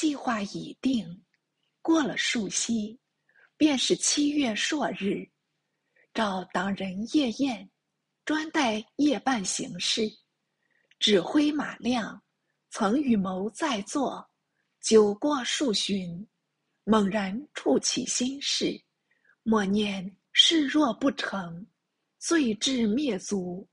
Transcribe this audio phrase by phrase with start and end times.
[0.00, 1.22] 计划已定，
[1.82, 2.98] 过了数夕，
[3.58, 5.28] 便是七月朔日，
[6.14, 7.70] 召党人夜宴，
[8.24, 10.10] 专待夜半行事。
[10.98, 12.18] 指挥马亮
[12.70, 14.26] 曾与谋在座，
[14.80, 16.26] 酒过数巡，
[16.84, 18.82] 猛然触起心事，
[19.42, 21.66] 默念事若不成，
[22.18, 23.68] 罪至灭族，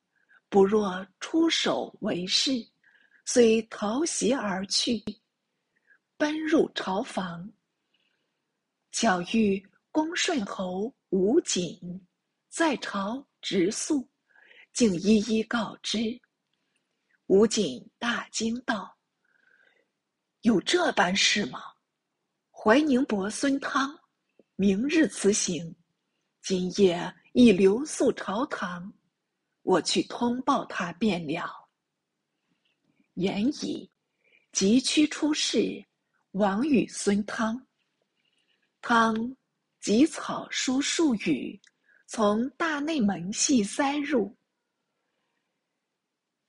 [0.49, 2.51] 不若出手为是，
[3.23, 5.01] 遂逃袭而去。
[6.17, 7.47] 奔入朝房，
[8.91, 11.79] 巧遇恭顺侯吴瑾
[12.49, 14.09] 在朝直宿，
[14.73, 16.19] 竟一一告知。
[17.27, 18.97] 吴瑾大惊道
[20.41, 21.61] ：“有这般事吗？
[22.49, 23.95] 怀宁伯孙汤
[24.55, 25.75] 明日辞行，
[26.41, 28.91] 今夜已留宿朝堂，
[29.61, 31.69] 我去通报他便了。”
[33.13, 33.87] 言已，
[34.51, 35.85] 急趋出室。
[36.31, 37.65] 王与孙汤，
[38.81, 39.35] 汤
[39.79, 41.59] 及草书数语，
[42.05, 44.35] 从大内门隙塞入。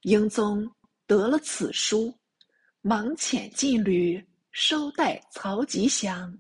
[0.03, 0.71] 英宗
[1.07, 2.13] 得了此书，
[2.83, 6.37] 忙遣禁旅收带曹吉祥，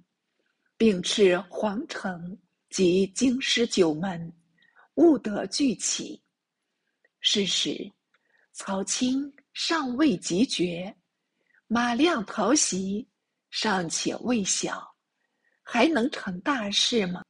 [0.76, 2.36] 并斥皇城
[2.70, 4.32] 及京师九门，
[4.94, 6.22] 务得俱起。
[7.20, 7.90] 是时，
[8.52, 10.94] 曹钦尚未及爵，
[11.66, 13.08] 马亮逃袭。
[13.50, 14.94] 尚且未晓，
[15.62, 17.22] 还能成大事吗？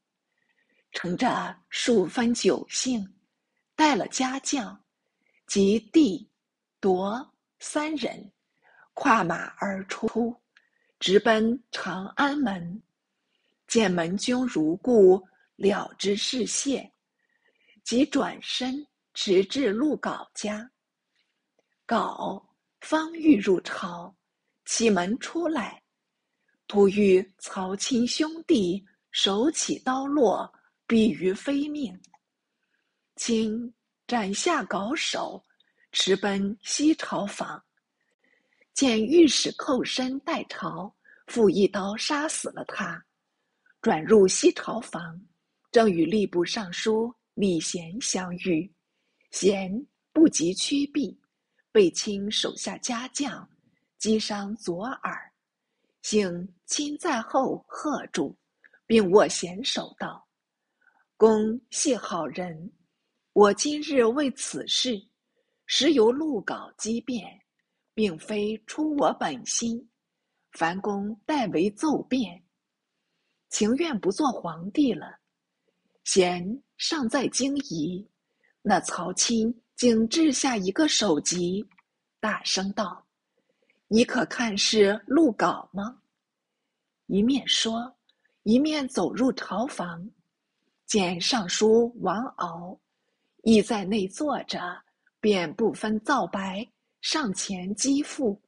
[0.92, 3.06] 乘着数分酒兴，
[3.74, 4.82] 带了家将
[5.46, 6.28] 及弟、
[6.80, 8.32] 夺三人，
[8.94, 10.34] 跨马而出，
[10.98, 12.82] 直奔长安门。
[13.66, 15.22] 见门军如故，
[15.56, 16.90] 了之事谢，
[17.84, 20.70] 即转身直至陆镐家。
[21.86, 22.42] 镐
[22.80, 24.16] 方欲入朝，
[24.64, 25.82] 启门出来。
[26.68, 30.52] 突遇曹钦兄弟手起刀落，
[30.86, 31.98] 毙于非命。
[33.16, 33.72] 钦
[34.06, 35.42] 斩下镐首，
[35.92, 37.60] 驰奔西朝房，
[38.74, 40.94] 见御史寇身待朝，
[41.26, 43.02] 复一刀杀死了他。
[43.80, 45.18] 转入西朝房，
[45.72, 48.70] 正与吏部尚书李贤相遇，
[49.30, 49.72] 贤
[50.12, 51.18] 不及趋避，
[51.72, 53.48] 被钦手下家将
[53.96, 55.27] 击伤左耳。
[56.10, 58.34] 幸亲在后喝住，
[58.86, 60.26] 并握贤手道
[61.18, 62.72] ：“公系好人，
[63.34, 64.98] 我今日为此事，
[65.66, 67.38] 实由陆稿机变，
[67.92, 69.86] 并非出我本心。
[70.52, 72.42] 凡公代为奏辩，
[73.50, 75.18] 情愿不做皇帝了。”
[76.04, 78.10] 贤尚在惊疑，
[78.62, 81.62] 那曹钦竟掷下一个首级，
[82.18, 83.06] 大声道。
[83.90, 86.02] 你可看是录稿吗？
[87.06, 87.96] 一面说，
[88.42, 90.06] 一面走入朝房，
[90.84, 92.78] 见尚书王敖
[93.44, 94.60] 亦在内坐着，
[95.20, 98.38] 便不分皂白，上前击腹。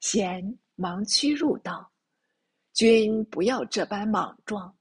[0.00, 1.92] 贤忙屈入道
[2.72, 4.74] ：“君不要这般莽撞，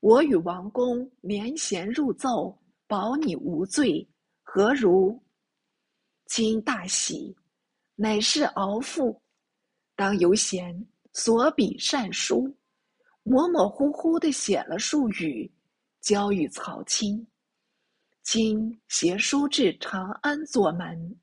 [0.00, 4.08] 我与王公连衔入奏，保你无罪，
[4.42, 5.22] 何如？”
[6.24, 7.36] 卿大喜。
[7.96, 9.22] 乃是敖父，
[9.94, 12.52] 当由贤所笔善书，
[13.22, 15.48] 模模糊糊的写了数语，
[16.00, 17.24] 交与曹钦。
[18.24, 21.16] 钦携书至长安左门，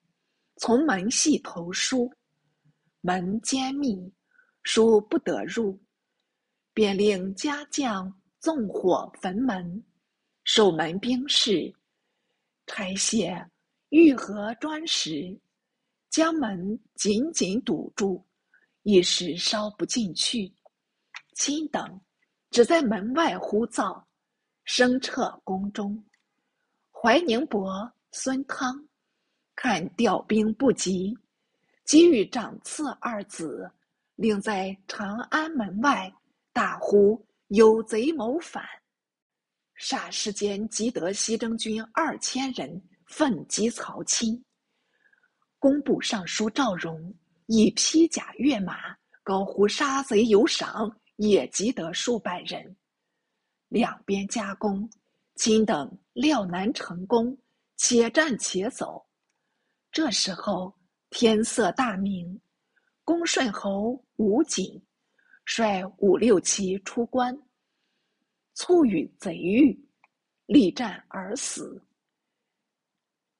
[0.56, 2.09] 从门隙投书，
[3.02, 4.09] 门坚密，
[4.64, 5.78] 书不得入，
[6.74, 9.84] 便令家将纵火焚门，
[10.46, 11.74] 守门兵士
[12.66, 13.46] 拆卸
[13.90, 15.38] 玉盒砖石。
[16.12, 18.24] 将门紧紧堵住，
[18.84, 20.54] 一时烧不进去。
[21.36, 22.02] 亲等
[22.50, 24.04] 只在门外呼噪，
[24.66, 26.04] 声彻宫中。
[26.92, 28.86] 怀宁伯、孙汤
[29.56, 31.18] 看调兵不及，
[31.86, 33.72] 即与长次二子
[34.16, 36.14] 令在长安门外
[36.52, 38.64] 大呼：“有贼谋反！”
[39.80, 44.44] 霎时间，即得西征军二千人奋击曹钦。
[45.61, 47.13] 工部尚书赵荣
[47.46, 52.75] 以披甲跃马，高呼“杀贼有赏”，也集得数百人。
[53.67, 54.90] 两边夹攻，
[55.35, 57.37] 今等料难成功，
[57.78, 59.05] 且战且走。
[59.91, 60.73] 这时候
[61.11, 62.41] 天色大明，
[63.03, 64.84] 恭顺侯吴瑾
[65.46, 67.40] 率五六骑出关，
[68.55, 69.79] 促与贼遇，
[70.47, 71.79] 力战而死。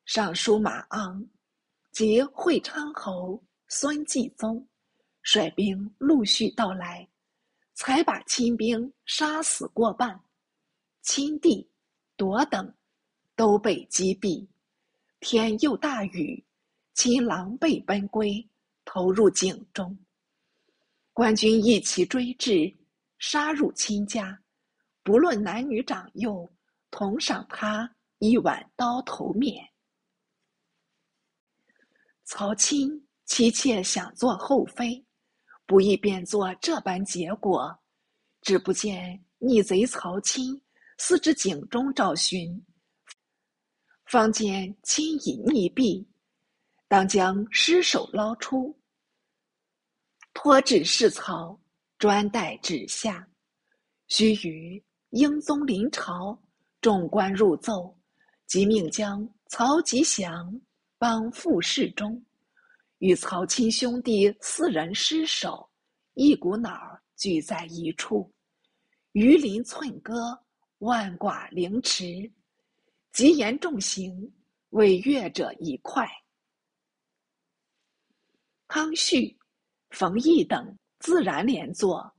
[0.06, 1.27] 尚书马昂。
[1.92, 4.66] 及会昌侯孙继宗
[5.22, 7.08] 率兵陆续到来，
[7.74, 10.20] 才把亲兵杀死过半，
[11.02, 11.70] 亲弟、
[12.16, 12.74] 夺等
[13.36, 14.48] 都被击毙。
[15.20, 16.44] 天又大雨，
[16.94, 18.50] 亲狼狈奔归，
[18.86, 19.98] 投入井中。
[21.14, 22.74] 官军一齐追至，
[23.20, 24.42] 杀入亲家，
[25.04, 26.50] 不论男女长幼，
[26.90, 29.70] 同赏他一碗刀头面。
[32.25, 32.89] 曹钦
[33.25, 35.06] 妻妾想做后妃，
[35.65, 37.77] 不意变作这般结果。
[38.41, 40.59] 只不见逆贼曹钦
[40.97, 42.65] 私至井中找寻，
[44.06, 46.06] 方见亲已溺毙，
[46.88, 48.75] 当将尸首捞出。
[50.33, 51.59] 托旨示曹，
[52.00, 53.27] 专待旨下。
[54.07, 54.81] 须臾，
[55.12, 56.41] 英宗临朝，
[56.81, 57.95] 众官入奏，
[58.47, 60.59] 即命将曹吉祥
[61.01, 62.24] 帮副侍中，
[63.00, 65.68] 与曹亲兄弟四人失手，
[66.13, 68.31] 一股脑聚在一处。
[69.13, 70.39] 鱼鳞寸割，
[70.77, 72.31] 万剐凌迟，
[73.13, 74.31] 极严重刑，
[74.69, 76.07] 为越者一块。
[78.68, 79.36] 康绪。
[79.89, 82.13] 冯异等自然连坐，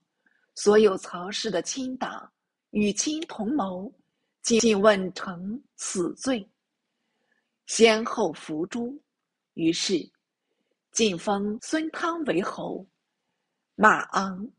[0.57, 2.31] 所有曹氏的亲党
[2.71, 3.91] 与亲同谋，
[4.43, 6.47] 尽问成死罪，
[7.67, 9.03] 先后伏诛。
[9.55, 10.11] 于是，
[10.93, 12.87] 晋封孙汤为侯，
[13.75, 14.51] 马昂、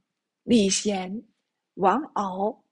[0.44, 1.24] 李贤、
[1.76, 2.64] 王敖，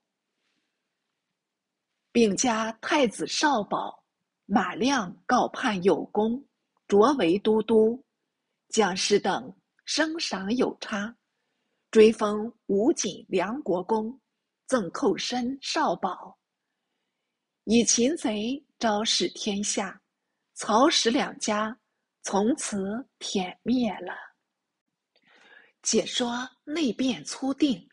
[2.10, 4.04] 并加太子少保
[4.46, 6.44] 马亮告判有功，
[6.86, 8.04] 擢为都督，
[8.68, 9.54] 将士等。
[9.84, 11.14] 升赏有差，
[11.90, 14.18] 追封武景梁国公，
[14.66, 16.38] 赠寇身少保，
[17.64, 20.01] 以擒贼昭示天下。
[20.64, 21.76] 曹史两家
[22.22, 24.14] 从此殄灭了。
[25.82, 27.84] 解说内变初定，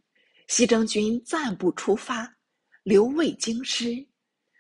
[0.48, 2.32] 西征军暂不出发，
[2.84, 4.08] 留卫京师。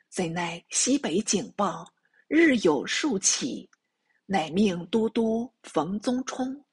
[0.09, 1.85] 怎奈西北警报
[2.27, 3.69] 日有数起，
[4.25, 6.65] 乃命都督冯宗冲。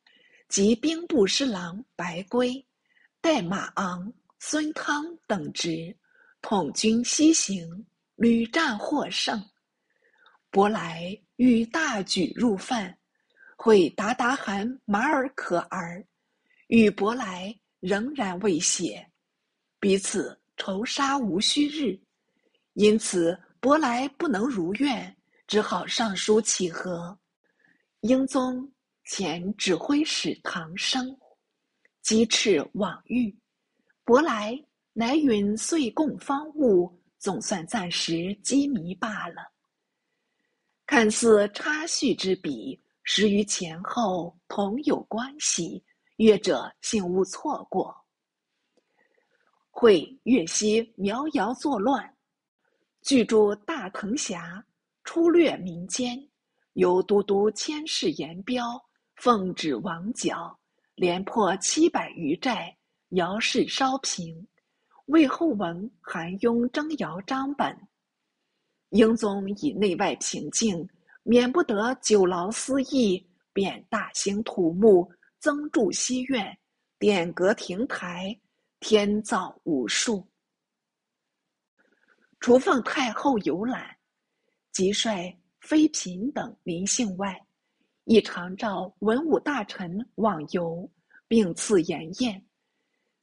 [0.48, 2.66] 及兵部侍郎白圭、
[3.20, 5.94] 代马昂、孙汤等职，
[6.40, 9.38] 统军西行，屡战获胜。
[10.56, 12.96] 伯来欲大举入犯，
[13.58, 16.02] 会达达汗马尔可儿，
[16.68, 19.06] 与伯来仍然未写，
[19.78, 22.00] 彼此仇杀无须日，
[22.72, 25.14] 因此伯来不能如愿，
[25.46, 27.14] 只好上书乞和。
[28.00, 28.66] 英宗。
[29.04, 31.16] 前指挥使唐生
[32.00, 33.32] 击斥往谕，
[34.04, 34.58] 伯来
[34.94, 39.52] 乃允岁贡方物，总算暂时羁迷罢了。
[40.86, 45.84] 看似插叙之笔，实于前后同有关系，
[46.18, 47.94] 阅者幸勿错过。
[49.68, 52.16] 会粤西苗瑶作乱，
[53.02, 54.64] 据著大藤峡，
[55.02, 56.16] 出掠民间，
[56.74, 58.80] 由都督千事言彪。
[59.16, 60.56] 奉旨王角，
[60.94, 62.76] 连破七百余寨，
[63.08, 64.46] 姚氏稍平。
[65.06, 67.74] 魏后文韩雍征姚张本，
[68.90, 70.88] 英宗以内外平静，
[71.22, 76.56] 免不得久劳私议，便大兴土木，增筑西苑，
[76.98, 78.38] 点阁亭台，
[78.80, 80.26] 天造无数。
[82.38, 83.96] 除奉太后游览，
[84.72, 87.40] 即率妃嫔等临幸外。
[88.04, 90.88] 亦常召文武大臣往游，
[91.26, 92.40] 并赐筵宴。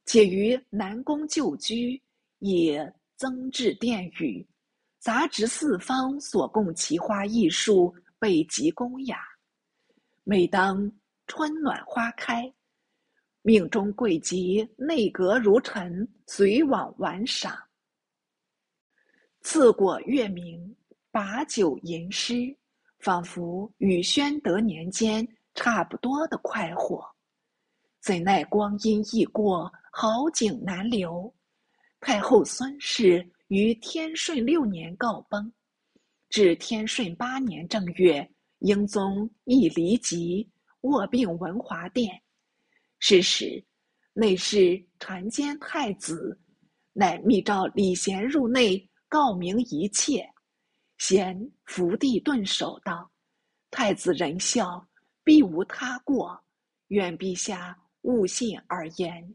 [0.04, 1.98] 且于南宫旧居，
[2.40, 2.78] 以
[3.16, 4.46] 增置殿宇，
[5.04, 9.18] 杂植四方所供奇花异树，备极恭雅。
[10.22, 10.90] 每当
[11.26, 12.50] 春暖花开，
[13.42, 17.54] 命中贵吉内阁如臣随往玩赏。
[19.42, 20.74] 赐果月明，
[21.10, 22.56] 把酒吟诗。
[22.98, 27.04] 仿佛与宣德年间差不多的快活，
[28.00, 31.30] 怎奈光阴易过，好景难留。
[32.00, 35.52] 太后孙氏于天顺六年告崩，
[36.28, 42.20] 至天顺八年正月，英宗亦离疾卧病文华殿。
[42.98, 43.64] 是时，
[44.12, 46.36] 内侍传监太子，
[46.92, 50.28] 乃密召李贤入内告明一切。
[50.98, 53.08] 贤伏地顿首道
[53.70, 54.84] ：“太子仁孝，
[55.22, 56.36] 必无他过，
[56.88, 59.32] 愿陛下勿信而言。”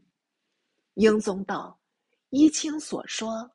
[0.96, 1.80] 英宗道
[2.28, 3.50] ：“依卿所说，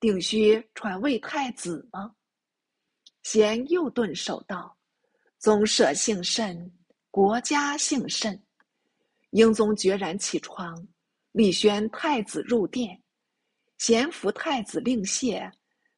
[0.00, 2.12] 定须传位太子吗？”
[3.22, 4.76] 贤又顿首道
[5.38, 6.72] ：“宗社幸甚，
[7.10, 8.42] 国家幸甚。
[9.30, 10.88] 英宗决然起床，
[11.32, 13.00] 立宣太子入殿，
[13.78, 15.48] 贤扶太子令谢，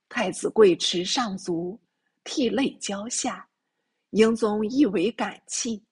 [0.09, 1.81] 太子跪持上足，
[2.25, 3.49] 涕泪交下。
[4.11, 5.83] 英宗亦为感泣，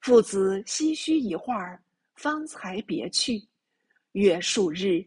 [0.00, 1.82] 父子唏嘘一会儿，
[2.16, 3.42] 方才别去。
[4.12, 5.02] 约数日，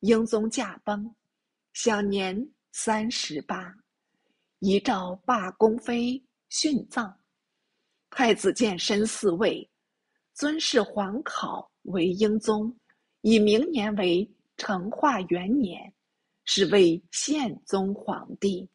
[0.00, 1.15] 英宗驾崩，
[1.78, 2.34] 享年
[2.72, 3.70] 三十八。
[4.60, 7.14] 遗诏罢宫妃殉葬。
[8.08, 9.70] 太子建身嗣位，
[10.32, 12.74] 尊谥皇考为英宗，
[13.20, 15.92] 以明年为成化元年，
[16.46, 18.66] 是为宪宗皇帝。